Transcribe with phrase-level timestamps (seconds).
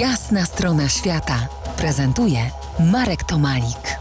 [0.00, 1.48] Jasna strona świata
[1.78, 2.38] prezentuje
[2.92, 3.98] Marek Tomalik.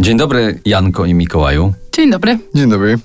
[0.00, 1.72] Dzień dobry, Janko i Mikołaju.
[1.92, 2.38] Dzień dobry.
[2.54, 2.98] Dzień dobry.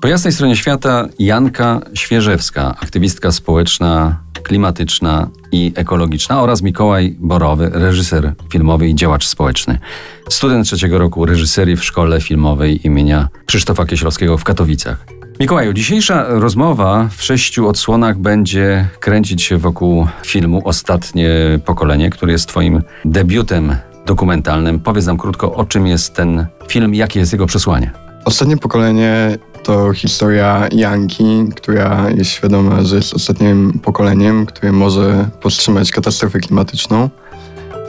[0.00, 8.34] Po jasnej stronie świata Janka Świeżewska, aktywistka społeczna, klimatyczna i ekologiczna oraz Mikołaj Borowy, reżyser
[8.50, 9.78] filmowy i działacz społeczny.
[10.28, 15.21] Student trzeciego roku reżyserii w Szkole Filmowej imienia Krzysztofa Kieślowskiego w Katowicach.
[15.42, 21.30] Mikołaju, dzisiejsza rozmowa w sześciu odsłonach będzie kręcić się wokół filmu Ostatnie
[21.64, 23.76] Pokolenie, który jest twoim debiutem
[24.06, 24.80] dokumentalnym.
[24.80, 27.90] Powiedz nam krótko, o czym jest ten film, jakie jest jego przesłanie.
[28.24, 35.90] Ostatnie pokolenie to historia Janki, która jest świadoma, że jest ostatnim pokoleniem, które może powstrzymać
[35.90, 37.10] katastrofę klimatyczną.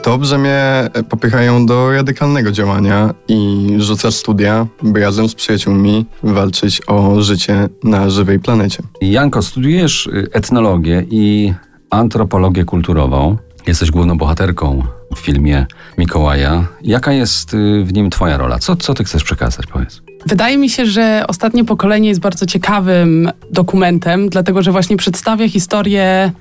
[0.04, 0.60] To brzemię
[1.08, 8.10] popychają do radykalnego działania i rzuca studia, by razem z przyjaciółmi walczyć o życie na
[8.10, 8.82] żywej planecie.
[9.00, 11.52] Janko, studiujesz y, etnologię i
[11.90, 13.36] antropologię kulturową.
[13.66, 14.82] Jesteś główną bohaterką
[15.16, 15.66] w filmie
[15.98, 16.66] Mikołaja.
[16.82, 18.58] Jaka jest y, w nim twoja rola?
[18.58, 20.02] Co, co ty chcesz przekazać, powiedz?
[20.26, 26.32] Wydaje mi się, że ostatnie pokolenie jest bardzo ciekawym dokumentem, dlatego że właśnie przedstawia historię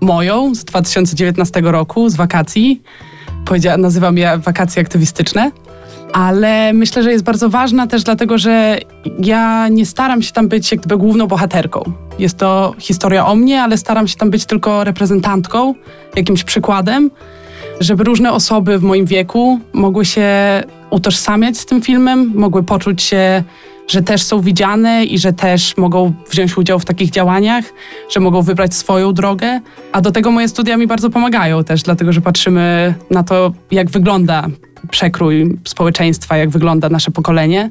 [0.00, 2.82] moją z 2019 roku, z wakacji.
[3.78, 5.50] Nazywam je wakacje aktywistyczne.
[6.12, 8.78] Ale myślę, że jest bardzo ważna też dlatego, że
[9.18, 11.82] ja nie staram się tam być jak gdyby główną bohaterką.
[12.18, 15.74] Jest to historia o mnie, ale staram się tam być tylko reprezentantką,
[16.16, 17.10] jakimś przykładem,
[17.80, 20.28] żeby różne osoby w moim wieku mogły się
[20.90, 23.44] utożsamiać z tym filmem, mogły poczuć się,
[23.90, 27.64] że też są widziane i że też mogą wziąć udział w takich działaniach,
[28.10, 29.60] że mogą wybrać swoją drogę.
[29.92, 33.90] A do tego moje studia mi bardzo pomagają też, dlatego że patrzymy na to, jak
[33.90, 34.46] wygląda
[34.90, 37.68] przekrój społeczeństwa, jak wygląda nasze pokolenie.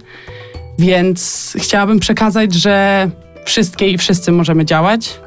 [0.79, 3.09] Więc chciałabym przekazać, że
[3.45, 5.19] wszystkie i wszyscy możemy działać,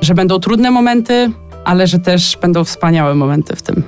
[0.00, 1.30] że będą trudne momenty,
[1.64, 3.82] ale że też będą wspaniałe momenty w tym.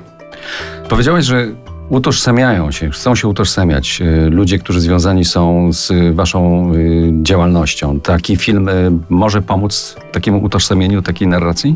[0.89, 1.47] Powiedziałeś, że
[1.91, 8.01] utożsamiają się, chcą się utożsamiać y, ludzie, którzy związani są z waszą y, działalnością.
[8.01, 11.75] Taki film y, może pomóc takiemu utożsamieniu, takiej narracji?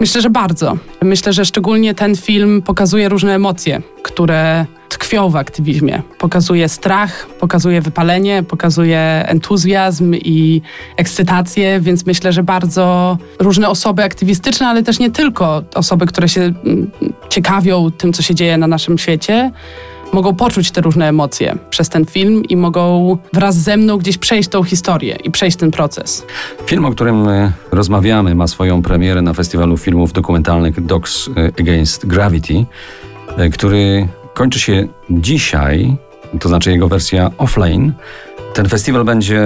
[0.00, 0.76] Myślę, że bardzo.
[1.02, 6.02] Myślę, że szczególnie ten film pokazuje różne emocje, które tkwią w aktywizmie.
[6.18, 10.62] Pokazuje strach, pokazuje wypalenie, pokazuje entuzjazm i
[10.96, 16.40] ekscytację, więc myślę, że bardzo różne osoby aktywistyczne, ale też nie tylko osoby, które się
[16.40, 16.90] mm,
[17.30, 19.50] ciekawią tym, co się dzieje na naszym świecie,
[20.12, 24.48] mogą poczuć te różne emocje przez ten film i mogą wraz ze mną gdzieś przejść
[24.48, 26.26] tą historię i przejść ten proces.
[26.66, 32.06] Film, o którym y, rozmawiamy, ma swoją premierę na Festiwalu Filmów Dokumentalnych Docs y, Against
[32.06, 32.64] Gravity,
[33.38, 35.96] y, który kończy się dzisiaj,
[36.40, 37.92] to znaczy jego wersja offline.
[38.54, 39.40] Ten festiwal będzie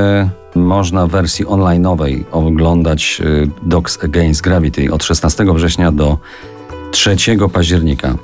[0.55, 3.23] można w wersji onlineowej oglądać
[3.63, 6.19] Docs Against Gravity od 16 września do
[6.95, 7.17] 3
[7.53, 8.15] października.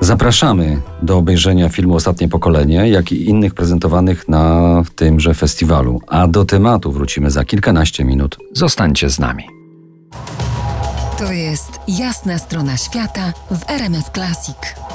[0.00, 6.00] Zapraszamy do obejrzenia filmu Ostatnie Pokolenie, jak i innych prezentowanych na tymże festiwalu.
[6.06, 8.36] A do tematu wrócimy za kilkanaście minut.
[8.52, 9.44] Zostańcie z nami.
[11.18, 14.89] To jest jasna strona świata w RMS Classic.